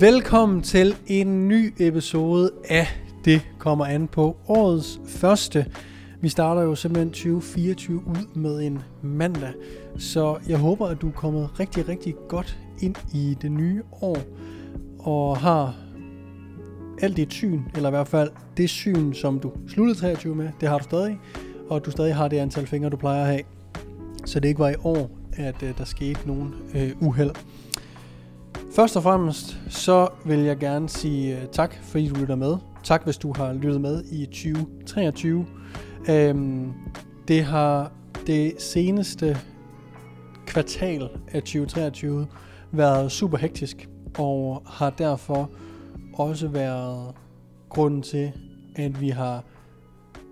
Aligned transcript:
Velkommen 0.00 0.62
til 0.62 0.96
en 1.06 1.48
ny 1.48 1.74
episode 1.78 2.50
af 2.68 2.86
Det 3.24 3.48
kommer 3.58 3.84
an 3.84 4.08
på 4.08 4.36
årets 4.48 5.00
første. 5.06 5.66
Vi 6.20 6.28
starter 6.28 6.62
jo 6.62 6.74
simpelthen 6.74 7.10
2024 7.10 7.96
ud 8.06 8.34
med 8.34 8.62
en 8.62 8.78
mandag, 9.02 9.52
så 9.98 10.38
jeg 10.48 10.58
håber, 10.58 10.86
at 10.86 11.00
du 11.00 11.08
er 11.08 11.12
kommet 11.12 11.60
rigtig, 11.60 11.88
rigtig 11.88 12.14
godt 12.28 12.58
ind 12.80 12.94
i 13.14 13.36
det 13.42 13.52
nye 13.52 13.82
år 14.02 14.18
og 14.98 15.36
har 15.36 15.74
alt 17.02 17.16
dit 17.16 17.32
syn, 17.32 17.60
eller 17.74 17.88
i 17.88 17.90
hvert 17.90 18.08
fald 18.08 18.30
det 18.56 18.70
syn, 18.70 19.12
som 19.12 19.40
du 19.40 19.52
sluttede 19.68 19.98
23 19.98 20.34
med, 20.34 20.48
det 20.60 20.68
har 20.68 20.78
du 20.78 20.84
stadig, 20.84 21.18
og 21.68 21.84
du 21.84 21.90
stadig 21.90 22.14
har 22.14 22.28
det 22.28 22.38
antal 22.38 22.66
fingre, 22.66 22.90
du 22.90 22.96
plejer 22.96 23.20
at 23.20 23.26
have. 23.26 23.42
Så 24.24 24.40
det 24.40 24.48
ikke 24.48 24.60
var 24.60 24.70
i 24.70 24.76
år, 24.84 25.10
at 25.36 25.62
øh, 25.62 25.78
der 25.78 25.84
skete 25.84 26.20
nogen 26.26 26.54
uh, 26.74 27.08
uheld. 27.08 27.30
Først 28.74 28.96
og 28.96 29.02
fremmest, 29.02 29.58
så 29.68 30.08
vil 30.24 30.38
jeg 30.38 30.58
gerne 30.58 30.88
sige 30.88 31.36
uh, 31.36 31.50
tak, 31.52 31.74
fordi 31.82 32.08
du 32.08 32.14
lytter 32.14 32.34
med. 32.34 32.56
Tak, 32.82 33.04
hvis 33.04 33.16
du 33.16 33.32
har 33.36 33.52
lyttet 33.52 33.80
med 33.80 34.04
i 34.04 34.26
2023. 34.26 35.46
Øhm, 36.10 36.72
det 37.28 37.44
har 37.44 37.92
det 38.26 38.62
seneste 38.62 39.36
kvartal 40.46 41.08
af 41.32 41.42
2023 41.42 42.26
været 42.72 43.12
super 43.12 43.38
hektisk, 43.38 43.88
og 44.18 44.62
har 44.66 44.90
derfor 44.90 45.50
også 46.14 46.48
været 46.48 47.14
grunden 47.68 48.02
til, 48.02 48.32
at 48.76 49.00
vi 49.00 49.08
har 49.08 49.44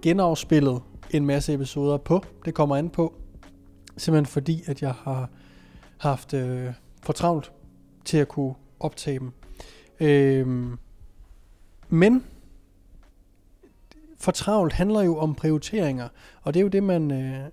genafspillet 0.02 0.82
en 1.10 1.27
masse 1.27 1.54
episoder 1.54 1.96
på. 1.96 2.24
Det 2.45 2.54
kommer 2.54 2.77
an 2.77 2.90
på. 2.90 3.15
Simpelthen 3.96 4.27
fordi, 4.27 4.62
at 4.66 4.82
jeg 4.82 4.95
har 5.04 5.29
haft 5.99 6.34
øh, 6.34 6.73
for 7.02 7.12
travlt 7.12 7.52
til 8.05 8.19
at 8.19 8.29
kunne 8.29 8.55
optage 8.81 9.19
dem. 9.19 9.33
Øhm, 10.01 10.79
men 11.89 12.25
for 14.19 14.33
travlt 14.33 14.73
handler 14.73 15.03
jo 15.03 15.19
om 15.19 15.35
prioriteringer, 15.35 16.09
og 16.43 16.55
det 16.55 16.61
er 16.61 16.63
jo 16.65 16.69
det, 16.69 16.83
man 16.83 17.11
øh, 17.11 17.49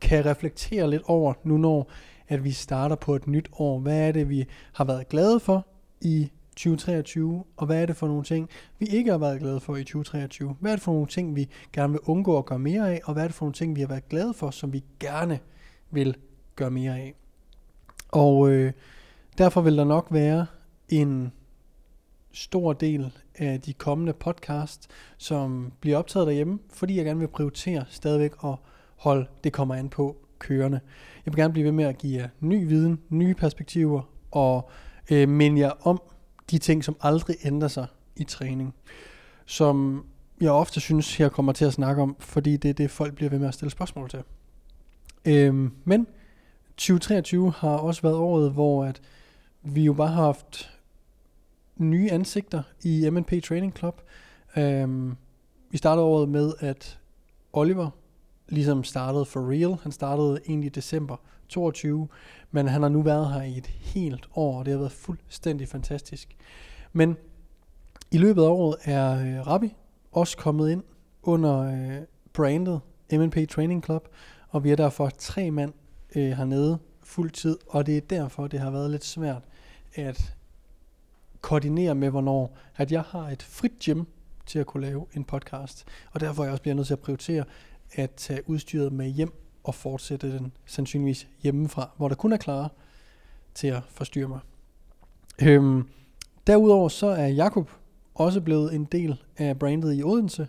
kan 0.00 0.26
reflektere 0.26 0.90
lidt 0.90 1.02
over 1.06 1.34
nu, 1.44 1.56
når 1.56 1.90
at 2.28 2.44
vi 2.44 2.50
starter 2.50 2.96
på 2.96 3.14
et 3.14 3.26
nyt 3.26 3.48
år. 3.52 3.78
Hvad 3.78 4.08
er 4.08 4.12
det, 4.12 4.28
vi 4.28 4.46
har 4.72 4.84
været 4.84 5.08
glade 5.08 5.40
for 5.40 5.66
i 6.00 6.30
2023, 6.50 7.44
og 7.56 7.66
hvad 7.66 7.82
er 7.82 7.86
det 7.86 7.96
for 7.96 8.06
nogle 8.06 8.24
ting, 8.24 8.48
vi 8.78 8.86
ikke 8.86 9.10
har 9.10 9.18
været 9.18 9.40
glade 9.40 9.60
for 9.60 9.76
i 9.76 9.84
2023? 9.84 10.56
Hvad 10.60 10.72
er 10.72 10.76
det 10.76 10.82
for 10.82 10.92
nogle 10.92 11.06
ting, 11.06 11.36
vi 11.36 11.48
gerne 11.72 11.92
vil 11.92 12.00
undgå 12.04 12.38
at 12.38 12.46
gøre 12.46 12.58
mere 12.58 12.92
af, 12.92 13.00
og 13.04 13.12
hvad 13.12 13.22
er 13.22 13.28
det 13.28 13.34
for 13.34 13.44
nogle 13.44 13.54
ting, 13.54 13.76
vi 13.76 13.80
har 13.80 13.88
været 13.88 14.08
glade 14.08 14.34
for, 14.34 14.50
som 14.50 14.72
vi 14.72 14.84
gerne 15.00 15.38
vil 15.90 16.16
gøre 16.56 16.70
mere 16.70 16.96
af? 16.98 17.14
Og 18.08 18.50
øh, 18.50 18.72
derfor 19.38 19.60
vil 19.60 19.76
der 19.76 19.84
nok 19.84 20.06
være 20.10 20.46
en 20.88 21.32
stor 22.32 22.72
del 22.72 23.12
af 23.34 23.60
de 23.60 23.72
kommende 23.72 24.12
podcast, 24.12 24.88
som 25.18 25.72
bliver 25.80 25.98
optaget 25.98 26.26
derhjemme, 26.26 26.58
fordi 26.72 26.96
jeg 26.96 27.04
gerne 27.04 27.20
vil 27.20 27.28
prioritere 27.28 27.84
stadigvæk 27.88 28.32
at 28.44 28.54
holde 28.96 29.26
det 29.44 29.52
kommer 29.52 29.74
an 29.74 29.88
på 29.88 30.16
kørende. 30.38 30.80
Jeg 31.26 31.32
vil 31.32 31.40
gerne 31.40 31.52
blive 31.52 31.64
ved 31.64 31.72
med 31.72 31.84
at 31.84 31.98
give 31.98 32.20
jer 32.20 32.28
ny 32.40 32.68
viden, 32.68 33.00
nye 33.08 33.34
perspektiver 33.34 34.02
og 34.30 34.70
øh, 35.10 35.28
minde 35.28 35.60
jer 35.60 35.86
om 35.86 36.02
de 36.50 36.58
ting, 36.58 36.84
som 36.84 36.96
aldrig 37.00 37.36
ændrer 37.44 37.68
sig 37.68 37.86
i 38.16 38.24
træning. 38.24 38.74
Som 39.46 40.06
jeg 40.40 40.50
ofte 40.50 40.80
synes, 40.80 41.20
jeg 41.20 41.32
kommer 41.32 41.52
til 41.52 41.64
at 41.64 41.72
snakke 41.72 42.02
om, 42.02 42.16
fordi 42.18 42.56
det 42.56 42.68
er 42.68 42.74
det, 42.74 42.90
folk 42.90 43.14
bliver 43.14 43.30
ved 43.30 43.38
med 43.38 43.48
at 43.48 43.54
stille 43.54 43.70
spørgsmål 43.70 44.10
til. 44.10 44.22
Øhm, 45.24 45.72
men 45.84 46.06
2023 46.76 47.52
har 47.52 47.76
også 47.76 48.02
været 48.02 48.16
året, 48.16 48.52
hvor 48.52 48.84
at 48.84 49.00
vi 49.62 49.84
jo 49.84 49.92
bare 49.92 50.08
har 50.08 50.24
haft 50.24 50.70
nye 51.76 52.10
ansigter 52.10 52.62
i 52.82 53.10
MNP 53.10 53.32
Training 53.44 53.76
Club. 53.76 54.00
Øhm, 54.56 55.16
vi 55.70 55.78
startede 55.78 56.06
året 56.06 56.28
med, 56.28 56.52
at 56.60 56.98
Oliver 57.52 57.90
ligesom 58.48 58.84
startede 58.84 59.24
for 59.24 59.50
real. 59.50 59.78
Han 59.82 59.92
startede 59.92 60.40
egentlig 60.48 60.66
i 60.66 60.70
december 60.70 61.16
22, 61.48 62.08
men 62.50 62.68
han 62.68 62.82
har 62.82 62.88
nu 62.88 63.02
været 63.02 63.32
her 63.32 63.42
i 63.42 63.58
et 63.58 63.66
helt 63.66 64.28
år, 64.34 64.58
og 64.58 64.64
det 64.64 64.72
har 64.72 64.78
været 64.78 64.92
fuldstændig 64.92 65.68
fantastisk. 65.68 66.36
Men 66.92 67.16
i 68.10 68.18
løbet 68.18 68.42
af 68.42 68.48
året 68.48 68.76
er 68.84 69.10
øh, 69.10 69.46
Rabbi 69.46 69.74
også 70.12 70.36
kommet 70.36 70.70
ind 70.70 70.82
under 71.22 71.58
øh, 71.58 72.02
brandet 72.32 72.80
MNP 73.12 73.36
Training 73.50 73.84
Club, 73.84 74.08
og 74.48 74.64
vi 74.64 74.70
er 74.70 74.76
derfor 74.76 75.10
tre 75.18 75.50
mand 75.50 75.72
øh, 76.16 76.30
hernede 76.30 76.78
fuld 77.08 77.30
tid, 77.30 77.58
og 77.68 77.86
det 77.86 77.96
er 77.96 78.00
derfor, 78.00 78.46
det 78.46 78.60
har 78.60 78.70
været 78.70 78.90
lidt 78.90 79.04
svært 79.04 79.42
at 79.94 80.34
koordinere 81.40 81.94
med, 81.94 82.10
hvornår 82.10 82.58
at 82.76 82.92
jeg 82.92 83.02
har 83.02 83.28
et 83.28 83.42
frit 83.42 83.78
gym 83.84 84.04
til 84.46 84.58
at 84.58 84.66
kunne 84.66 84.86
lave 84.86 85.06
en 85.14 85.24
podcast. 85.24 85.84
Og 86.12 86.20
derfor 86.20 86.42
er 86.42 86.46
jeg 86.46 86.52
også 86.52 86.62
bliver 86.62 86.74
nødt 86.74 86.86
til 86.86 86.94
at 86.94 87.00
prioritere 87.00 87.44
at 87.92 88.10
tage 88.10 88.48
udstyret 88.48 88.92
med 88.92 89.08
hjem 89.08 89.32
og 89.64 89.74
fortsætte 89.74 90.32
den 90.32 90.52
sandsynligvis 90.66 91.28
hjemmefra, 91.42 91.90
hvor 91.96 92.08
der 92.08 92.14
kun 92.14 92.32
er 92.32 92.36
klar 92.36 92.72
til 93.54 93.66
at 93.66 93.82
forstyrre 93.88 94.28
mig. 94.28 94.40
Øhm, 95.42 95.88
derudover 96.46 96.88
så 96.88 97.06
er 97.06 97.26
Jakob 97.26 97.70
også 98.14 98.40
blevet 98.40 98.74
en 98.74 98.84
del 98.84 99.22
af 99.36 99.58
brandet 99.58 99.98
i 99.98 100.02
Odense. 100.02 100.48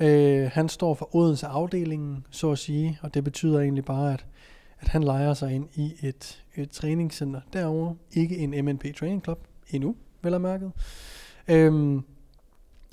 Øh, 0.00 0.50
han 0.52 0.68
står 0.68 0.94
for 0.94 1.16
Odense 1.16 1.46
afdelingen, 1.46 2.26
så 2.30 2.50
at 2.50 2.58
sige, 2.58 2.98
og 3.02 3.14
det 3.14 3.24
betyder 3.24 3.60
egentlig 3.60 3.84
bare, 3.84 4.12
at, 4.12 4.24
at 4.82 4.88
han 4.88 5.02
leger 5.02 5.34
sig 5.34 5.52
ind 5.52 5.68
i 5.74 5.94
et, 6.02 6.44
et 6.54 6.70
træningscenter 6.70 7.40
derovre. 7.52 7.96
Ikke 8.12 8.36
en 8.38 8.64
MNP 8.64 8.84
Training 8.96 9.24
Club 9.24 9.46
endnu, 9.70 9.96
vel 10.22 10.34
at 10.34 10.40
mærket. 10.40 10.72
Øhm, 11.48 12.04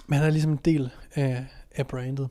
men 0.07 0.17
han 0.17 0.23
er 0.23 0.29
ligesom 0.29 0.51
en 0.51 0.59
del 0.65 0.91
af, 1.15 1.45
af 1.75 1.87
brandet. 1.87 2.29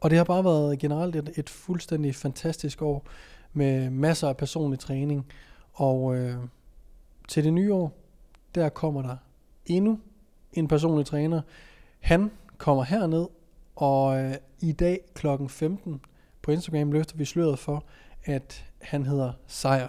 Og 0.00 0.10
det 0.10 0.18
har 0.18 0.24
bare 0.24 0.44
været 0.44 0.78
generelt 0.78 1.16
et, 1.16 1.30
et 1.36 1.50
fuldstændig 1.50 2.14
fantastisk 2.14 2.82
år 2.82 3.06
med 3.52 3.90
masser 3.90 4.28
af 4.28 4.36
personlig 4.36 4.78
træning. 4.78 5.26
Og 5.72 6.16
øh, 6.16 6.36
til 7.28 7.44
det 7.44 7.52
nye 7.52 7.74
år, 7.74 7.92
der 8.54 8.68
kommer 8.68 9.02
der 9.02 9.16
endnu 9.66 10.00
en 10.52 10.68
personlig 10.68 11.06
træner. 11.06 11.40
Han 12.00 12.30
kommer 12.58 12.82
herned, 12.82 13.26
og 13.76 14.18
øh, 14.18 14.34
i 14.60 14.72
dag 14.72 15.00
kl. 15.14 15.26
15 15.48 16.00
på 16.48 16.52
Instagram 16.52 16.92
løfter 16.92 17.16
vi 17.16 17.24
sløret 17.24 17.58
for, 17.58 17.84
at 18.24 18.64
han 18.80 19.06
hedder 19.06 19.32
Sejr. 19.46 19.88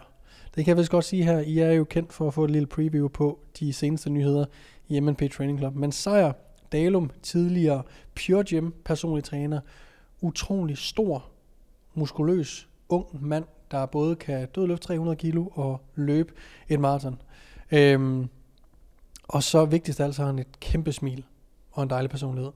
Det 0.55 0.65
kan 0.65 0.67
jeg 0.67 0.77
vist 0.77 0.91
godt 0.91 1.05
sige 1.05 1.23
her. 1.23 1.39
I 1.39 1.59
er 1.59 1.71
jo 1.71 1.83
kendt 1.83 2.13
for 2.13 2.27
at 2.27 2.33
få 2.33 2.43
et 2.43 2.51
lille 2.51 2.67
preview 2.67 3.07
på 3.07 3.39
de 3.59 3.73
seneste 3.73 4.09
nyheder 4.09 4.45
i 4.87 4.99
MNP 4.99 5.21
Training 5.31 5.59
Club. 5.59 5.75
Men 5.75 5.91
Sejr 5.91 6.31
Dalum, 6.71 7.11
tidligere 7.23 7.83
Pure 8.15 8.43
Gym 8.43 8.71
personlig 8.85 9.23
træner, 9.23 9.59
utrolig 10.21 10.77
stor, 10.77 11.25
muskuløs, 11.93 12.67
ung 12.89 13.27
mand, 13.27 13.45
der 13.71 13.85
både 13.85 14.15
kan 14.15 14.47
dødløfte 14.55 14.87
300 14.87 15.15
kilo 15.17 15.47
og 15.53 15.81
løbe 15.95 16.33
et 16.69 16.79
maraton. 16.79 17.21
Øhm, 17.71 18.29
og 19.23 19.43
så 19.43 19.65
vigtigst 19.65 19.99
af 19.99 20.05
alt, 20.05 20.15
så 20.15 20.21
har 20.21 20.27
han 20.27 20.39
et 20.39 20.59
kæmpe 20.59 20.91
smil 20.91 21.25
og 21.71 21.83
en 21.83 21.89
dejlig 21.89 22.09
personlighed. 22.09 22.51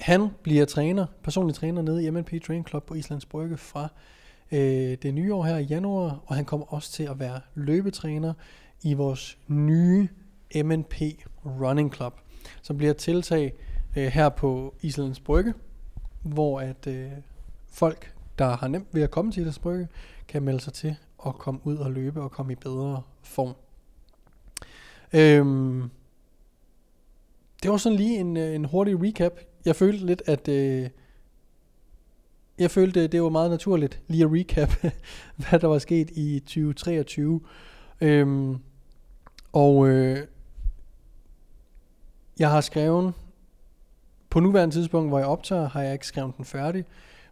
Han 0.00 0.28
bliver 0.42 0.64
træner, 0.64 1.06
personlig 1.22 1.54
træner 1.54 1.82
nede 1.82 2.04
i 2.04 2.10
MNP 2.10 2.42
Train 2.46 2.66
Club 2.66 2.84
på 2.84 2.94
Islands 2.94 3.26
Brygge 3.26 3.56
fra 3.56 3.88
øh, 4.52 4.96
det 5.02 5.14
nye 5.14 5.34
år 5.34 5.44
her 5.44 5.56
i 5.56 5.62
januar, 5.62 6.22
og 6.26 6.36
han 6.36 6.44
kommer 6.44 6.66
også 6.66 6.92
til 6.92 7.02
at 7.02 7.18
være 7.18 7.40
løbetræner 7.54 8.32
i 8.82 8.94
vores 8.94 9.38
nye 9.48 10.08
MNP 10.64 10.94
Running 11.44 11.94
Club, 11.94 12.20
som 12.62 12.76
bliver 12.76 12.92
tiltag 12.92 13.52
øh, 13.96 14.06
her 14.06 14.28
på 14.28 14.74
Islands 14.80 15.20
Brygge, 15.20 15.54
hvor 16.22 16.60
at 16.60 16.86
øh, 16.86 17.10
folk, 17.68 18.14
der 18.38 18.56
har 18.56 18.68
nemt 18.68 18.88
ved 18.92 19.02
at 19.02 19.10
komme 19.10 19.32
til 19.32 19.40
Islands 19.40 19.58
Brygge, 19.58 19.88
kan 20.28 20.42
melde 20.42 20.60
sig 20.60 20.72
til 20.72 20.96
at 21.26 21.34
komme 21.34 21.60
ud 21.64 21.76
og 21.76 21.90
løbe 21.90 22.22
og 22.22 22.30
komme 22.30 22.52
i 22.52 22.56
bedre 22.56 23.02
form. 23.22 23.54
Øhm, 25.12 25.90
det 27.62 27.70
var 27.70 27.76
sådan 27.76 27.98
lige 27.98 28.18
en, 28.18 28.36
øh, 28.36 28.54
en 28.54 28.64
hurtig 28.64 29.02
recap. 29.02 29.32
Jeg 29.64 29.76
følte 29.76 30.06
lidt, 30.06 30.22
at 30.26 30.48
øh, 30.48 30.88
jeg 32.58 32.70
følte, 32.70 33.06
det 33.06 33.22
var 33.22 33.28
meget 33.28 33.50
naturligt 33.50 34.00
lige 34.08 34.24
at 34.24 34.30
recap, 34.32 34.70
hvad 35.48 35.60
der 35.60 35.66
var 35.66 35.78
sket 35.78 36.10
i 36.10 36.38
2023. 36.38 37.40
Øhm, 38.00 38.58
og 39.52 39.88
øh, 39.88 40.26
jeg 42.38 42.50
har 42.50 42.60
skrevet 42.60 43.12
på 44.30 44.40
nuværende 44.40 44.74
tidspunkt, 44.74 45.10
hvor 45.10 45.18
jeg 45.18 45.28
optager, 45.28 45.68
har 45.68 45.82
jeg 45.82 45.92
ikke 45.92 46.06
skrevet 46.06 46.36
den 46.36 46.44
færdig, 46.44 46.84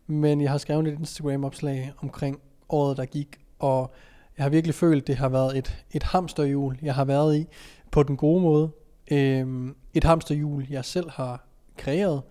men 0.06 0.40
jeg 0.40 0.50
har 0.50 0.58
skrevet 0.58 0.88
et 0.88 0.98
Instagram-opslag 0.98 1.92
omkring 1.98 2.40
året, 2.68 2.96
der 2.96 3.04
gik, 3.04 3.38
og 3.58 3.92
jeg 4.36 4.44
har 4.44 4.50
virkelig 4.50 4.74
følt, 4.74 5.06
det 5.06 5.16
har 5.16 5.28
været 5.28 5.58
et, 5.58 5.84
et 5.90 6.02
hamsterhjul, 6.02 6.78
jeg 6.82 6.94
har 6.94 7.04
været 7.04 7.36
i 7.36 7.46
på 7.90 8.02
den 8.02 8.16
gode 8.16 8.42
måde. 8.42 8.70
Øhm, 9.10 9.76
et 9.94 10.04
hamsterhjul, 10.04 10.66
jeg 10.70 10.84
selv 10.84 11.10
har 11.10 11.47
kreeret, 11.78 12.22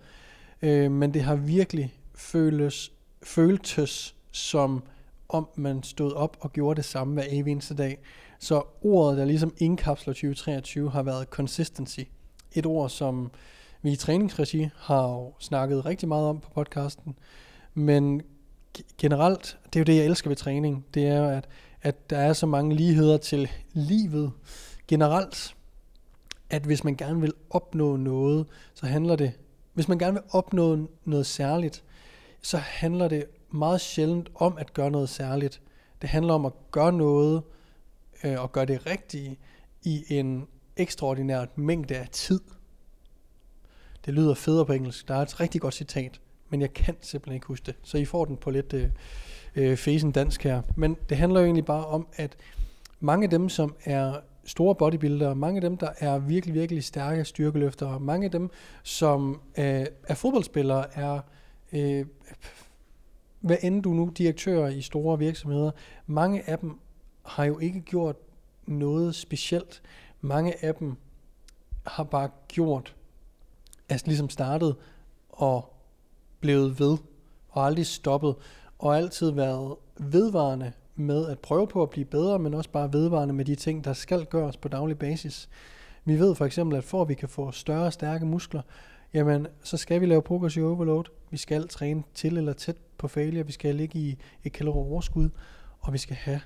øh, 0.62 0.90
men 0.90 1.14
det 1.14 1.22
har 1.22 1.34
virkelig 1.34 1.94
føles, 2.14 2.92
føltes 3.22 4.14
som 4.32 4.82
om 5.28 5.48
man 5.56 5.82
stod 5.82 6.12
op 6.12 6.36
og 6.40 6.52
gjorde 6.52 6.76
det 6.76 6.84
samme 6.84 7.14
hver 7.14 7.24
evig 7.30 7.50
eneste 7.52 7.74
dag. 7.74 7.98
Så 8.38 8.62
ordet, 8.82 9.18
der 9.18 9.24
ligesom 9.24 9.54
indkapsler 9.58 10.12
2023, 10.14 10.90
har 10.90 11.02
været 11.02 11.26
consistency. 11.28 12.00
Et 12.52 12.66
ord, 12.66 12.90
som 12.90 13.30
vi 13.82 13.92
i 13.92 13.96
træningsregi 13.96 14.68
har 14.76 15.08
jo 15.08 15.32
snakket 15.38 15.86
rigtig 15.86 16.08
meget 16.08 16.26
om 16.26 16.40
på 16.40 16.50
podcasten. 16.54 17.18
Men 17.74 18.22
generelt, 18.98 19.58
det 19.64 19.76
er 19.76 19.80
jo 19.80 19.84
det, 19.84 19.96
jeg 19.96 20.04
elsker 20.04 20.30
ved 20.30 20.36
træning, 20.36 20.86
det 20.94 21.06
er 21.06 21.16
jo, 21.16 21.28
at, 21.28 21.48
at 21.82 22.10
der 22.10 22.18
er 22.18 22.32
så 22.32 22.46
mange 22.46 22.76
ligheder 22.76 23.16
til 23.16 23.50
livet 23.72 24.32
generelt, 24.88 25.54
at 26.50 26.62
hvis 26.62 26.84
man 26.84 26.96
gerne 26.96 27.20
vil 27.20 27.32
opnå 27.50 27.96
noget, 27.96 28.46
så 28.74 28.86
handler 28.86 29.16
det, 29.16 29.32
hvis 29.74 29.88
man 29.88 29.98
gerne 29.98 30.12
vil 30.12 30.22
opnå 30.30 30.88
noget 31.04 31.26
særligt, 31.26 31.84
så 32.42 32.56
handler 32.56 33.08
det 33.08 33.24
meget 33.50 33.80
sjældent 33.80 34.28
om 34.34 34.58
at 34.58 34.74
gøre 34.74 34.90
noget 34.90 35.08
særligt. 35.08 35.60
Det 36.02 36.10
handler 36.10 36.34
om 36.34 36.46
at 36.46 36.52
gøre 36.70 36.92
noget 36.92 37.42
øh, 38.24 38.42
og 38.42 38.52
gøre 38.52 38.66
det 38.66 38.86
rigtige 38.86 39.38
i 39.82 40.04
en 40.08 40.46
ekstraordinært 40.76 41.58
mængde 41.58 41.96
af 41.96 42.08
tid. 42.08 42.40
Det 44.06 44.14
lyder 44.14 44.34
federe 44.34 44.66
på 44.66 44.72
engelsk. 44.72 45.08
Der 45.08 45.14
er 45.14 45.22
et 45.22 45.40
rigtig 45.40 45.60
godt 45.60 45.74
citat, 45.74 46.20
men 46.48 46.60
jeg 46.60 46.72
kan 46.72 46.96
simpelthen 47.00 47.34
ikke 47.34 47.46
huske 47.46 47.66
det. 47.66 47.74
Så 47.82 47.98
I 47.98 48.04
får 48.04 48.24
den 48.24 48.36
på 48.36 48.50
lidt 48.50 48.72
øh, 48.72 48.90
øh 49.54 49.76
fesen 49.76 50.12
dansk 50.12 50.44
her. 50.44 50.62
Men 50.76 50.96
det 51.08 51.16
handler 51.16 51.40
jo 51.40 51.44
egentlig 51.44 51.64
bare 51.64 51.86
om, 51.86 52.08
at 52.16 52.36
mange 53.00 53.24
af 53.24 53.30
dem, 53.30 53.48
som 53.48 53.76
er 53.84 54.20
store 54.48 54.74
bodybuildere, 54.74 55.34
mange 55.34 55.58
af 55.58 55.60
dem, 55.60 55.76
der 55.76 55.90
er 55.98 56.18
virkelig, 56.18 56.54
virkelig 56.54 56.84
stærke 56.84 57.24
styrkeløftere, 57.24 58.00
mange 58.00 58.24
af 58.24 58.30
dem, 58.30 58.50
som 58.82 59.40
øh, 59.58 59.86
er 60.08 60.14
fodboldspillere, 60.14 60.98
er, 60.98 61.20
øh, 61.72 62.06
hvad 63.40 63.56
end 63.62 63.82
du 63.82 63.92
nu, 63.92 64.12
direktører 64.18 64.68
i 64.68 64.80
store 64.80 65.18
virksomheder, 65.18 65.70
mange 66.06 66.50
af 66.50 66.58
dem 66.58 66.78
har 67.22 67.44
jo 67.44 67.58
ikke 67.58 67.80
gjort 67.80 68.16
noget 68.66 69.14
specielt. 69.14 69.82
Mange 70.20 70.64
af 70.64 70.74
dem 70.74 70.96
har 71.86 72.04
bare 72.04 72.30
gjort, 72.48 72.96
altså 73.88 74.06
ligesom 74.06 74.28
startet 74.28 74.76
og 75.28 75.74
blevet 76.40 76.80
ved, 76.80 76.96
og 77.48 77.66
aldrig 77.66 77.86
stoppet, 77.86 78.34
og 78.78 78.96
altid 78.96 79.30
været 79.30 79.76
vedvarende 79.96 80.72
med 80.98 81.26
at 81.28 81.38
prøve 81.38 81.68
på 81.68 81.82
at 81.82 81.90
blive 81.90 82.04
bedre, 82.04 82.38
men 82.38 82.54
også 82.54 82.70
bare 82.70 82.92
vedvarende 82.92 83.34
med 83.34 83.44
de 83.44 83.54
ting, 83.54 83.84
der 83.84 83.92
skal 83.92 84.24
gøres 84.24 84.56
på 84.56 84.68
daglig 84.68 84.98
basis. 84.98 85.48
Vi 86.04 86.18
ved 86.18 86.34
for 86.34 86.44
eksempel, 86.44 86.78
at 86.78 86.84
for 86.84 87.02
at 87.02 87.08
vi 87.08 87.14
kan 87.14 87.28
få 87.28 87.50
større 87.50 87.86
og 87.86 87.92
stærke 87.92 88.26
muskler, 88.26 88.62
jamen 89.14 89.46
så 89.62 89.76
skal 89.76 90.00
vi 90.00 90.06
lave 90.06 90.22
progressiv 90.22 90.66
overload. 90.66 91.04
Vi 91.30 91.36
skal 91.36 91.68
træne 91.68 92.02
til 92.14 92.36
eller 92.36 92.52
tæt 92.52 92.76
på 92.98 93.08
failure. 93.08 93.46
Vi 93.46 93.52
skal 93.52 93.74
ligge 93.74 93.98
i 93.98 94.16
et 94.44 94.52
kalorieoverskud, 94.52 95.28
og 95.80 95.92
vi 95.92 95.98
skal 95.98 96.16
have 96.16 96.40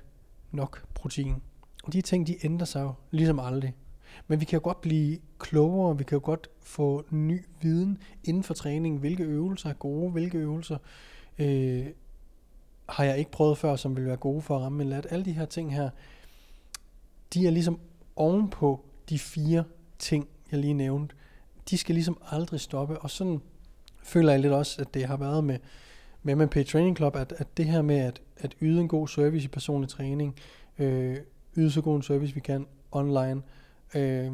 nok 0.51 0.85
protein. 0.95 1.35
Og 1.85 1.93
de 1.93 2.01
ting, 2.01 2.27
de 2.27 2.45
ændrer 2.45 2.67
sig 2.67 2.83
jo 2.83 2.93
ligesom 3.11 3.39
aldrig. 3.39 3.75
Men 4.27 4.41
vi 4.41 4.45
kan 4.45 4.57
jo 4.57 4.65
godt 4.65 4.81
blive 4.81 5.19
klogere, 5.39 5.99
vi 5.99 6.05
kan 6.05 6.17
jo 6.17 6.25
godt 6.25 6.51
få 6.61 7.05
ny 7.11 7.45
viden 7.61 7.99
inden 8.25 8.43
for 8.43 8.55
træning, 8.55 8.99
hvilke 8.99 9.25
øvelser 9.25 9.69
er 9.69 9.75
gode, 9.75 10.11
hvilke 10.11 10.39
øvelser 10.39 10.77
øh, 11.39 11.87
har 12.89 13.05
jeg 13.05 13.19
ikke 13.19 13.31
prøvet 13.31 13.59
før, 13.59 13.77
som 13.77 13.97
vil 13.97 14.07
være 14.07 14.17
gode 14.17 14.43
for 14.43 14.57
at 14.57 14.63
ramme 14.63 14.83
en 14.83 14.89
lat. 14.89 15.07
Alle 15.11 15.25
de 15.25 15.33
her 15.33 15.45
ting 15.45 15.75
her, 15.75 15.91
de 17.35 17.47
er 17.47 17.51
ligesom 17.51 17.81
ovenpå 18.17 18.85
de 19.09 19.19
fire 19.19 19.65
ting, 19.99 20.29
jeg 20.51 20.61
lige 20.61 20.75
nævnte. 20.75 21.15
De 21.71 21.79
skal 21.79 21.95
ligesom 21.95 22.23
aldrig 22.31 22.61
stoppe, 22.61 22.99
og 22.99 23.11
sådan 23.11 23.41
føler 24.03 24.33
jeg 24.33 24.41
lidt 24.41 24.53
også, 24.53 24.81
at 24.81 24.95
det 24.95 25.07
har 25.07 25.17
været 25.17 25.45
med, 25.45 25.59
med 26.23 26.35
MMP 26.35 26.67
Training 26.67 26.97
Club, 26.97 27.17
at, 27.17 27.33
at 27.37 27.57
det 27.57 27.67
her 27.67 27.83
med 27.83 27.99
at, 27.99 28.23
at 28.37 28.57
yde 28.61 28.81
en 28.81 28.89
god 28.89 29.09
service 29.09 29.45
i 29.45 29.49
personlig 29.49 29.89
træning, 29.89 30.37
øh, 30.79 31.17
yde 31.57 31.71
så 31.71 31.81
god 31.81 31.97
en 31.97 32.03
service 32.03 32.35
vi 32.35 32.41
kan 32.41 32.67
online, 32.93 33.43
øh, 33.95 34.33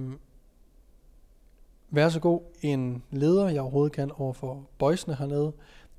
være 1.90 2.10
så 2.10 2.20
god 2.20 2.40
en 2.62 3.02
leder, 3.10 3.48
jeg 3.48 3.62
overhovedet 3.62 3.92
kan 3.92 4.10
over 4.10 4.32
for 4.32 4.68
boysene 4.78 5.14
hernede. 5.14 5.52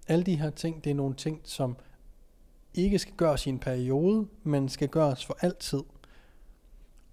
Alle 0.07 0.23
de 0.23 0.35
her 0.35 0.49
ting, 0.49 0.83
det 0.83 0.89
er 0.89 0.95
nogle 0.95 1.15
ting, 1.15 1.41
som 1.43 1.75
ikke 2.73 2.99
skal 2.99 3.15
gøres 3.15 3.45
i 3.45 3.49
en 3.49 3.59
periode, 3.59 4.27
men 4.43 4.69
skal 4.69 4.87
gøres 4.87 5.25
for 5.25 5.37
altid. 5.41 5.83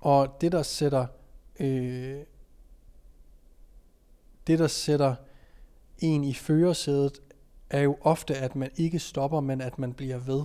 Og 0.00 0.36
det 0.40 0.52
der 0.52 0.62
sætter 0.62 1.06
øh, 1.60 2.20
det 4.46 4.58
der 4.58 4.66
sætter 4.66 5.14
en 5.98 6.24
i 6.24 6.34
førersædet 6.34 7.22
er 7.70 7.80
jo 7.80 7.98
ofte 8.00 8.36
at 8.36 8.56
man 8.56 8.70
ikke 8.76 8.98
stopper, 8.98 9.40
men 9.40 9.60
at 9.60 9.78
man 9.78 9.94
bliver 9.94 10.18
ved 10.18 10.44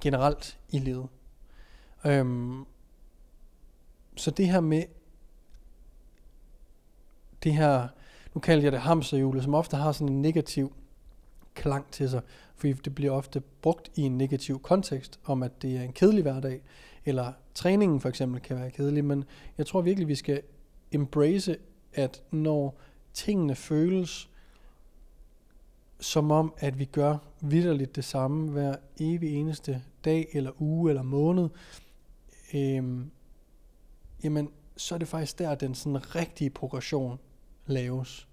generelt 0.00 0.58
i 0.68 0.78
livet. 0.78 1.08
Øhm, 2.06 2.64
så 4.16 4.30
det 4.30 4.48
her 4.48 4.60
med 4.60 4.82
det 7.42 7.52
her, 7.54 7.88
nu 8.34 8.40
kalder 8.40 8.62
jeg 8.62 8.72
det 8.72 8.80
hamsterhjulet, 8.80 9.42
som 9.42 9.54
ofte 9.54 9.76
har 9.76 9.92
sådan 9.92 10.12
en 10.12 10.22
negativ 10.22 10.72
klang 11.54 11.90
til 11.90 12.10
sig, 12.10 12.22
fordi 12.56 12.72
det 12.72 12.94
bliver 12.94 13.12
ofte 13.12 13.40
brugt 13.40 13.90
i 13.94 14.02
en 14.02 14.18
negativ 14.18 14.62
kontekst, 14.62 15.20
om 15.24 15.42
at 15.42 15.62
det 15.62 15.76
er 15.76 15.82
en 15.82 15.92
kedelig 15.92 16.22
hverdag, 16.22 16.62
eller 17.04 17.32
træningen 17.54 18.00
for 18.00 18.08
eksempel 18.08 18.40
kan 18.40 18.56
være 18.56 18.70
kedelig, 18.70 19.04
men 19.04 19.24
jeg 19.58 19.66
tror 19.66 19.80
virkelig, 19.80 20.08
vi 20.08 20.14
skal 20.14 20.42
embrace, 20.92 21.56
at 21.92 22.22
når 22.30 22.78
tingene 23.14 23.54
føles 23.54 24.30
som 26.00 26.30
om, 26.30 26.54
at 26.58 26.78
vi 26.78 26.84
gør 26.84 27.18
vidderligt 27.40 27.96
det 27.96 28.04
samme 28.04 28.50
hver 28.50 28.76
evig 29.00 29.34
eneste 29.34 29.82
dag, 30.04 30.28
eller 30.32 30.62
uge, 30.62 30.90
eller 30.90 31.02
måned, 31.02 31.48
øhm, 32.54 33.10
jamen, 34.24 34.50
så 34.76 34.94
er 34.94 34.98
det 34.98 35.08
faktisk 35.08 35.38
der, 35.38 35.54
den 35.54 35.74
sådan 35.74 36.14
rigtige 36.14 36.50
progression 36.50 37.18
laves. 37.66 38.28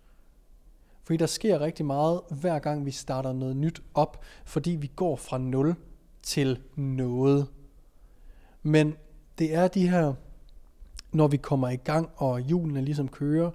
Fordi 1.04 1.18
der 1.18 1.26
sker 1.26 1.60
rigtig 1.60 1.86
meget, 1.86 2.22
hver 2.30 2.60
gang 2.60 2.86
vi 2.86 2.92
starter 2.92 3.34
noget 3.34 3.58
nyt 3.58 3.84
op, 3.94 4.24
fordi 4.46 4.72
vi 4.72 4.92
går 4.96 5.16
fra 5.16 5.38
0 5.38 5.76
til 6.22 6.62
noget. 6.76 7.48
Men 8.64 8.96
det 9.38 9.56
er 9.56 9.68
de 9.68 9.90
her, 9.90 10.14
når 11.12 11.28
vi 11.28 11.38
kommer 11.38 11.70
i 11.70 11.76
gang, 11.76 12.10
og 12.16 12.40
hjulene 12.40 12.82
ligesom 12.82 13.08
kører, 13.08 13.52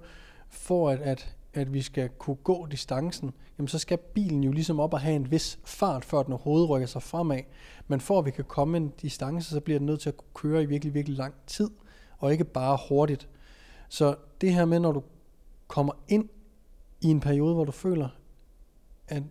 for 0.49 0.89
at, 0.89 0.99
at, 0.99 1.35
at 1.53 1.73
vi 1.73 1.81
skal 1.81 2.09
kunne 2.09 2.35
gå 2.35 2.67
distancen, 2.71 3.31
jamen 3.57 3.67
så 3.67 3.79
skal 3.79 3.97
bilen 3.97 4.43
jo 4.43 4.51
ligesom 4.51 4.79
op 4.79 4.93
og 4.93 4.99
have 4.99 5.15
en 5.15 5.31
vis 5.31 5.59
fart, 5.65 6.05
før 6.05 6.23
den 6.23 6.33
overhovedet 6.33 6.69
rykker 6.69 6.87
sig 6.87 7.03
fremad. 7.03 7.39
Men 7.87 7.99
for 7.99 8.19
at 8.19 8.25
vi 8.25 8.31
kan 8.31 8.45
komme 8.45 8.77
en 8.77 8.89
distance, 9.01 9.49
så 9.49 9.59
bliver 9.59 9.79
den 9.79 9.85
nødt 9.85 9.99
til 9.99 10.09
at 10.09 10.17
kunne 10.17 10.51
køre 10.51 10.63
i 10.63 10.65
virkelig, 10.65 10.93
virkelig 10.93 11.17
lang 11.17 11.33
tid, 11.47 11.69
og 12.17 12.31
ikke 12.31 12.43
bare 12.43 12.77
hurtigt. 12.89 13.29
Så 13.89 14.15
det 14.41 14.53
her 14.53 14.65
med, 14.65 14.79
når 14.79 14.91
du 14.91 15.03
kommer 15.67 15.93
ind 16.07 16.29
i 17.01 17.07
en 17.07 17.19
periode, 17.19 17.53
hvor 17.53 17.65
du 17.65 17.71
føler, 17.71 18.09
at 19.07 19.23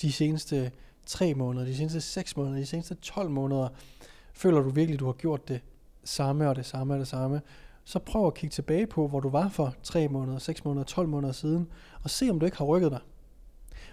de 0.00 0.12
seneste 0.12 0.72
3 1.06 1.34
måneder, 1.34 1.66
de 1.66 1.76
seneste 1.76 2.00
6 2.00 2.36
måneder, 2.36 2.56
de 2.56 2.66
seneste 2.66 2.94
12 2.94 3.30
måneder, 3.30 3.68
føler 4.32 4.60
du 4.60 4.70
virkelig, 4.70 4.94
at 4.94 5.00
du 5.00 5.06
har 5.06 5.12
gjort 5.12 5.48
det 5.48 5.60
samme 6.04 6.48
og 6.48 6.56
det 6.56 6.66
samme 6.66 6.94
og 6.94 7.00
det 7.00 7.08
samme, 7.08 7.40
så 7.84 7.98
prøv 7.98 8.26
at 8.26 8.34
kigge 8.34 8.54
tilbage 8.54 8.86
på, 8.86 9.08
hvor 9.08 9.20
du 9.20 9.28
var 9.28 9.48
for 9.48 9.74
3 9.82 10.08
måneder, 10.08 10.38
6 10.38 10.64
måneder, 10.64 10.84
12 10.84 11.08
måneder 11.08 11.32
siden, 11.32 11.68
og 12.02 12.10
se 12.10 12.30
om 12.30 12.40
du 12.40 12.46
ikke 12.46 12.58
har 12.58 12.64
rykket 12.64 12.90
dig. 12.90 13.00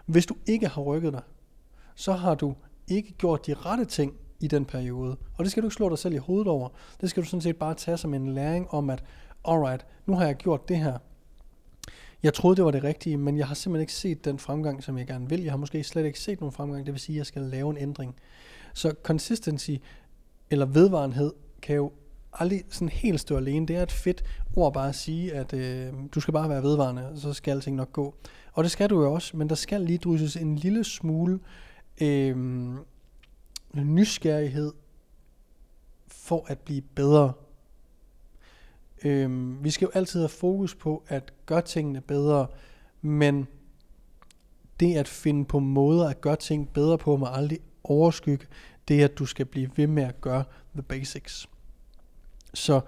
Hvis 0.05 0.25
du 0.25 0.35
ikke 0.45 0.67
har 0.67 0.81
rykket 0.81 1.13
dig, 1.13 1.21
så 1.95 2.13
har 2.13 2.35
du 2.35 2.55
ikke 2.87 3.13
gjort 3.13 3.45
de 3.45 3.53
rette 3.53 3.85
ting 3.85 4.13
i 4.39 4.47
den 4.47 4.65
periode. 4.65 5.17
Og 5.37 5.43
det 5.43 5.51
skal 5.51 5.63
du 5.63 5.67
ikke 5.67 5.75
slå 5.75 5.89
dig 5.89 5.97
selv 5.97 6.13
i 6.13 6.17
hovedet 6.17 6.47
over. 6.47 6.69
Det 7.01 7.09
skal 7.09 7.23
du 7.23 7.27
sådan 7.27 7.41
set 7.41 7.57
bare 7.57 7.73
tage 7.73 7.97
som 7.97 8.13
en 8.13 8.33
læring 8.33 8.69
om, 8.69 8.89
at 8.89 9.03
alright, 9.45 9.85
nu 10.05 10.15
har 10.15 10.25
jeg 10.25 10.35
gjort 10.35 10.69
det 10.69 10.77
her. 10.77 10.97
Jeg 12.25 12.33
troede, 12.33 12.55
det 12.55 12.65
var 12.65 12.71
det 12.71 12.83
rigtige, 12.83 13.17
men 13.17 13.37
jeg 13.37 13.47
har 13.47 13.55
simpelthen 13.55 13.81
ikke 13.81 13.93
set 13.93 14.25
den 14.25 14.39
fremgang, 14.39 14.83
som 14.83 14.97
jeg 14.97 15.07
gerne 15.07 15.29
vil. 15.29 15.43
Jeg 15.43 15.51
har 15.51 15.57
måske 15.57 15.83
slet 15.83 16.05
ikke 16.05 16.19
set 16.19 16.41
nogen 16.41 16.51
fremgang, 16.51 16.85
det 16.85 16.93
vil 16.93 17.01
sige, 17.01 17.15
at 17.15 17.17
jeg 17.17 17.25
skal 17.25 17.41
lave 17.41 17.69
en 17.69 17.77
ændring. 17.77 18.15
Så 18.73 18.93
consistency, 19.03 19.71
eller 20.49 20.65
vedvarenhed, 20.65 21.33
kan 21.61 21.75
jo 21.75 21.91
aldrig 22.33 22.63
sådan 22.69 22.89
helt 22.89 23.19
stå 23.19 23.37
alene. 23.37 23.67
Det 23.67 23.75
er 23.75 23.83
et 23.83 23.91
fedt 23.91 24.23
ord 24.55 24.73
bare 24.73 24.89
at 24.89 24.95
sige, 24.95 25.33
at 25.33 25.53
øh, 25.53 25.93
du 26.15 26.19
skal 26.19 26.31
bare 26.31 26.49
være 26.49 26.63
vedvarende, 26.63 27.09
og 27.09 27.17
så 27.17 27.33
skal 27.33 27.51
alting 27.51 27.75
nok 27.75 27.91
gå. 27.91 28.15
Og 28.53 28.63
det 28.63 28.71
skal 28.71 28.89
du 28.89 29.03
jo 29.03 29.13
også, 29.13 29.37
men 29.37 29.49
der 29.49 29.55
skal 29.55 29.81
lige 29.81 29.97
drysses 29.97 30.35
en 30.35 30.55
lille 30.55 30.83
smule 30.83 31.39
øh, 32.01 32.35
nysgerrighed 33.73 34.73
for 36.07 36.45
at 36.47 36.59
blive 36.59 36.81
bedre. 36.81 37.33
Øhm, 39.03 39.63
vi 39.63 39.69
skal 39.69 39.85
jo 39.85 39.91
altid 39.93 40.19
have 40.19 40.29
fokus 40.29 40.75
på 40.75 41.03
at 41.07 41.33
gøre 41.45 41.61
tingene 41.61 42.01
bedre, 42.01 42.47
men 43.01 43.47
det 44.79 44.95
at 44.95 45.07
finde 45.07 45.45
på 45.45 45.59
måder 45.59 46.09
at 46.09 46.21
gøre 46.21 46.35
ting 46.35 46.69
bedre 46.73 46.97
på, 46.97 47.17
må 47.17 47.25
aldrig 47.25 47.59
overskygge 47.83 48.45
det, 48.87 49.01
at 49.01 49.17
du 49.17 49.25
skal 49.25 49.45
blive 49.45 49.69
ved 49.75 49.87
med 49.87 50.03
at 50.03 50.21
gøre 50.21 50.43
the 50.73 50.81
basics. 50.81 51.49
Så 52.53 52.81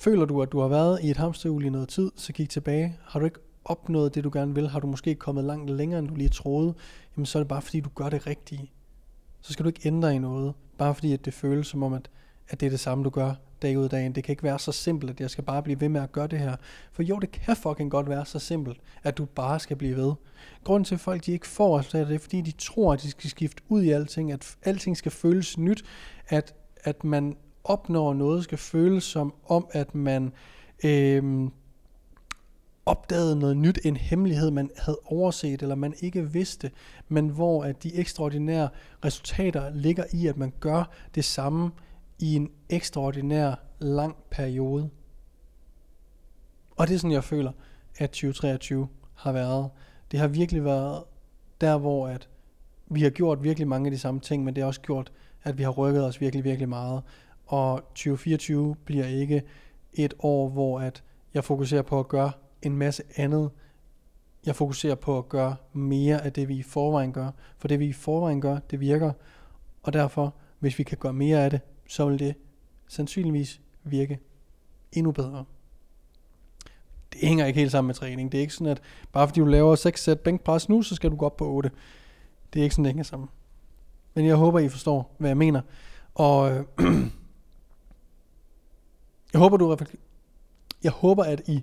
føler 0.00 0.24
du, 0.24 0.42
at 0.42 0.52
du 0.52 0.60
har 0.60 0.68
været 0.68 1.02
i 1.02 1.10
et 1.10 1.16
hamsterhjul 1.16 1.64
i 1.64 1.68
noget 1.68 1.88
tid, 1.88 2.12
så 2.16 2.32
kig 2.32 2.48
tilbage. 2.48 2.96
Har 3.04 3.18
du 3.18 3.24
ikke 3.24 3.40
opnået 3.64 4.14
det, 4.14 4.24
du 4.24 4.30
gerne 4.32 4.54
vil, 4.54 4.68
har 4.68 4.80
du 4.80 4.86
måske 4.86 5.14
kommet 5.14 5.44
langt 5.44 5.70
længere, 5.70 5.98
end 5.98 6.08
du 6.08 6.14
lige 6.14 6.28
troede, 6.28 6.74
jamen 7.16 7.26
så 7.26 7.38
er 7.38 7.40
det 7.42 7.48
bare 7.48 7.62
fordi, 7.62 7.80
du 7.80 7.90
gør 7.94 8.08
det 8.08 8.26
rigtige. 8.26 8.70
Så 9.40 9.52
skal 9.52 9.64
du 9.64 9.68
ikke 9.68 9.88
ændre 9.88 10.14
i 10.14 10.18
noget, 10.18 10.54
bare 10.78 10.94
fordi 10.94 11.12
at 11.12 11.24
det 11.24 11.34
føles 11.34 11.66
som 11.66 11.82
om, 11.82 11.92
at, 11.92 12.10
at 12.48 12.60
det 12.60 12.66
er 12.66 12.70
det 12.70 12.80
samme, 12.80 13.04
du 13.04 13.10
gør 13.10 13.34
dag 13.62 13.78
ud 13.78 13.84
af 13.84 13.90
dagen. 13.90 14.14
Det 14.14 14.24
kan 14.24 14.32
ikke 14.32 14.42
være 14.42 14.58
så 14.58 14.72
simpelt, 14.72 15.10
at 15.10 15.20
jeg 15.20 15.30
skal 15.30 15.44
bare 15.44 15.62
blive 15.62 15.80
ved 15.80 15.88
med 15.88 16.00
at 16.00 16.12
gøre 16.12 16.26
det 16.26 16.38
her. 16.38 16.56
For 16.92 17.02
jo, 17.02 17.18
det 17.18 17.30
kan 17.30 17.56
fucking 17.56 17.90
godt 17.90 18.08
være 18.08 18.26
så 18.26 18.38
simpelt, 18.38 18.80
at 19.02 19.18
du 19.18 19.24
bare 19.24 19.60
skal 19.60 19.76
blive 19.76 19.96
ved. 19.96 20.12
Grunden 20.64 20.84
til, 20.84 20.94
at 20.94 21.00
folk 21.00 21.26
de 21.26 21.32
ikke 21.32 21.46
får 21.46 21.78
resultater, 21.78 22.06
det 22.06 22.14
er, 22.14 22.18
fordi 22.18 22.40
de 22.40 22.50
tror, 22.50 22.92
at 22.92 23.02
de 23.02 23.10
skal 23.10 23.30
skifte 23.30 23.62
ud 23.68 23.82
i 23.82 23.90
alting, 23.90 24.32
at 24.32 24.56
alting 24.62 24.96
skal 24.96 25.12
føles 25.12 25.58
nyt, 25.58 25.84
at, 26.28 26.54
at 26.84 27.04
man 27.04 27.36
opnår 27.64 28.14
noget, 28.14 28.44
skal 28.44 28.58
føles 28.58 29.04
som 29.04 29.34
om, 29.46 29.66
at 29.72 29.94
man 29.94 30.32
øh, 30.84 31.48
opdagede 32.86 33.36
noget 33.36 33.56
nyt, 33.56 33.78
en 33.84 33.96
hemmelighed, 33.96 34.50
man 34.50 34.70
havde 34.78 34.98
overset, 35.04 35.62
eller 35.62 35.74
man 35.74 35.94
ikke 36.00 36.32
vidste, 36.32 36.70
men 37.08 37.28
hvor 37.28 37.64
at 37.64 37.82
de 37.82 37.94
ekstraordinære 37.94 38.68
resultater 39.04 39.70
ligger 39.74 40.04
i, 40.12 40.26
at 40.26 40.36
man 40.36 40.52
gør 40.60 40.90
det 41.14 41.24
samme 41.24 41.70
i 42.18 42.36
en 42.36 42.50
ekstraordinær 42.68 43.54
lang 43.78 44.16
periode. 44.30 44.90
Og 46.76 46.88
det 46.88 46.94
er 46.94 46.98
sådan, 46.98 47.12
jeg 47.12 47.24
føler, 47.24 47.52
at 47.98 48.10
2023 48.10 48.88
har 49.14 49.32
været. 49.32 49.70
Det 50.10 50.20
har 50.20 50.28
virkelig 50.28 50.64
været 50.64 51.04
der, 51.60 51.78
hvor 51.78 52.08
at 52.08 52.28
vi 52.86 53.02
har 53.02 53.10
gjort 53.10 53.42
virkelig 53.42 53.68
mange 53.68 53.86
af 53.86 53.90
de 53.90 53.98
samme 53.98 54.20
ting, 54.20 54.44
men 54.44 54.54
det 54.54 54.62
har 54.62 54.68
også 54.68 54.80
gjort, 54.80 55.12
at 55.42 55.58
vi 55.58 55.62
har 55.62 55.70
rykket 55.70 56.04
os 56.04 56.20
virkelig, 56.20 56.44
virkelig 56.44 56.68
meget. 56.68 57.02
Og 57.46 57.78
2024 57.78 58.76
bliver 58.84 59.06
ikke 59.06 59.42
et 59.92 60.14
år, 60.18 60.48
hvor 60.48 60.80
at 60.80 61.02
jeg 61.34 61.44
fokuserer 61.44 61.82
på 61.82 61.98
at 62.00 62.08
gøre 62.08 62.32
en 62.62 62.76
masse 62.76 63.02
andet. 63.16 63.50
Jeg 64.46 64.56
fokuserer 64.56 64.94
på 64.94 65.18
at 65.18 65.28
gøre 65.28 65.56
mere 65.72 66.24
af 66.24 66.32
det, 66.32 66.48
vi 66.48 66.56
i 66.56 66.62
forvejen 66.62 67.12
gør. 67.12 67.30
For 67.58 67.68
det, 67.68 67.78
vi 67.78 67.86
i 67.86 67.92
forvejen 67.92 68.40
gør, 68.40 68.58
det 68.70 68.80
virker. 68.80 69.12
Og 69.82 69.92
derfor, 69.92 70.34
hvis 70.58 70.78
vi 70.78 70.84
kan 70.84 70.98
gøre 70.98 71.12
mere 71.12 71.44
af 71.44 71.50
det, 71.50 71.60
så 71.88 72.08
vil 72.08 72.18
det 72.18 72.34
sandsynligvis 72.88 73.60
virke 73.84 74.18
endnu 74.92 75.12
bedre. 75.12 75.44
Det 77.12 77.20
hænger 77.20 77.46
ikke 77.46 77.60
helt 77.60 77.72
sammen 77.72 77.86
med 77.86 77.94
træning. 77.94 78.32
Det 78.32 78.38
er 78.38 78.42
ikke 78.42 78.54
sådan, 78.54 78.66
at 78.66 78.82
bare 79.12 79.28
fordi 79.28 79.40
du 79.40 79.46
laver 79.46 79.74
6 79.74 80.02
sæt 80.02 80.20
bænkpres 80.20 80.68
nu, 80.68 80.82
så 80.82 80.94
skal 80.94 81.10
du 81.10 81.16
gå 81.16 81.26
op 81.26 81.36
på 81.36 81.46
8. 81.46 81.70
Det 82.52 82.60
er 82.60 82.62
ikke 82.62 82.74
sådan, 82.74 82.84
det 82.84 82.92
hænger 82.92 83.04
sammen. 83.04 83.28
Men 84.14 84.26
jeg 84.26 84.36
håber, 84.36 84.58
I 84.58 84.68
forstår, 84.68 85.14
hvad 85.18 85.30
jeg 85.30 85.36
mener. 85.36 85.60
Og 86.14 86.50
øh, 86.50 86.64
jeg 89.32 89.38
håber, 89.38 89.56
du 89.56 89.76
jeg 90.82 90.92
håber, 90.92 91.24
at 91.24 91.48
I 91.48 91.62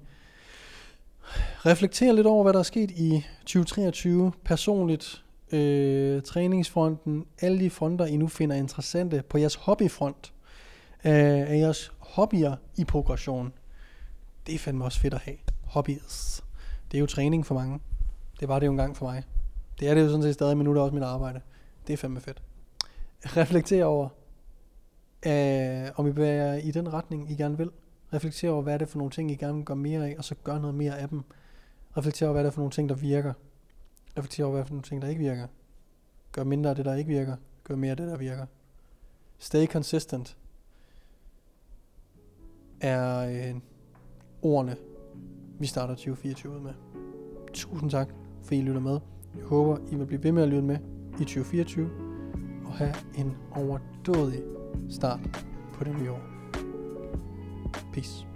reflekterer 1.65 2.13
lidt 2.13 2.27
over, 2.27 2.43
hvad 2.43 2.53
der 2.53 2.59
er 2.59 2.63
sket 2.63 2.91
i 2.91 3.25
2023 3.39 4.31
personligt, 4.43 5.23
øh, 5.51 6.21
træningsfronten, 6.21 7.25
alle 7.41 7.59
de 7.59 7.69
fronter, 7.69 8.05
I 8.05 8.17
nu 8.17 8.27
finder 8.27 8.55
interessante 8.55 9.23
på 9.29 9.37
jeres 9.37 9.55
hobbyfront, 9.55 10.33
øh, 11.05 11.13
af 11.51 11.57
jeres 11.57 11.91
hobbyer 11.99 12.55
i 12.77 12.83
progression. 12.83 13.53
Det 14.47 14.55
er 14.55 14.59
fandme 14.59 14.85
også 14.85 14.99
fedt 14.99 15.13
at 15.13 15.19
have. 15.19 15.37
Hobbies. 15.63 16.43
Det 16.91 16.97
er 16.97 17.01
jo 17.01 17.05
træning 17.05 17.45
for 17.45 17.55
mange. 17.55 17.79
Det 18.39 18.47
var 18.47 18.59
det 18.59 18.65
jo 18.65 18.71
engang 18.71 18.97
for 18.97 19.05
mig. 19.05 19.23
Det 19.79 19.89
er 19.89 19.93
det 19.93 20.01
jo 20.01 20.07
sådan 20.07 20.23
set 20.23 20.33
stadig, 20.33 20.57
men 20.57 20.63
nu 20.63 20.69
er 20.69 20.73
det 20.73 20.83
også 20.83 20.93
mit 20.93 21.03
arbejde. 21.03 21.41
Det 21.87 21.93
er 21.93 21.97
fandme 21.97 22.19
fedt. 22.19 22.41
Reflekter 23.25 23.85
over, 23.85 24.09
øh, 25.25 25.91
om 25.95 26.07
I 26.07 26.11
bevæger 26.11 26.53
i 26.53 26.71
den 26.71 26.93
retning, 26.93 27.31
I 27.31 27.35
gerne 27.35 27.57
vil. 27.57 27.69
Reflekter 28.13 28.49
over, 28.49 28.61
hvad 28.61 28.73
er 28.73 28.77
det 28.77 28.89
for 28.89 28.97
nogle 28.97 29.11
ting, 29.11 29.31
I 29.31 29.35
gerne 29.35 29.55
vil 29.55 29.65
gøre 29.65 29.77
mere 29.77 30.07
af, 30.07 30.15
og 30.17 30.23
så 30.23 30.35
gør 30.43 30.59
noget 30.59 30.75
mere 30.75 30.99
af 30.99 31.09
dem. 31.09 31.23
Reflekter 31.97 32.25
over, 32.25 32.33
hvad 32.33 32.41
er 32.41 32.45
det 32.45 32.53
for 32.53 32.61
nogle 32.61 32.71
ting, 32.71 32.89
der 32.89 32.95
virker 32.95 33.33
reflektere 34.19 34.45
over, 34.45 34.55
hvad 34.55 34.65
for 34.65 34.73
nogle 34.73 34.83
ting, 34.83 35.01
der 35.01 35.07
ikke 35.07 35.21
virker. 35.21 35.47
Gør 36.31 36.43
mindre 36.43 36.69
af 36.69 36.75
det, 36.75 36.85
der 36.85 36.95
ikke 36.95 37.07
virker. 37.07 37.35
Gør 37.63 37.75
mere 37.75 37.91
af 37.91 37.97
det, 37.97 38.07
der 38.07 38.17
virker. 38.17 38.45
Stay 39.37 39.67
consistent 39.67 40.37
er 42.81 43.19
øh, 43.19 43.55
ordene, 44.41 44.75
vi 45.59 45.67
starter 45.67 45.93
2024 45.93 46.59
med. 46.61 46.73
Tusind 47.53 47.91
tak, 47.91 48.09
for 48.43 48.53
I 48.53 48.61
lytter 48.61 48.81
med. 48.81 48.99
Jeg 49.37 49.45
håber, 49.45 49.77
I 49.91 49.95
vil 49.95 50.05
blive 50.05 50.23
ved 50.23 50.31
med 50.31 50.43
at 50.43 50.49
lytte 50.49 50.67
med 50.67 50.77
i 51.13 51.23
2024 51.23 51.89
og 52.65 52.73
have 52.73 52.93
en 53.17 53.37
overdådig 53.55 54.43
start 54.89 55.19
på 55.73 55.83
det 55.83 55.99
nye 55.99 56.11
år. 56.11 56.21
Peace. 57.93 58.28